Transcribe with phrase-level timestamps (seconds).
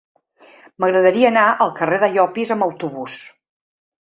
[0.83, 3.21] M'agradaria anar al carrer de Llopis amb autobús.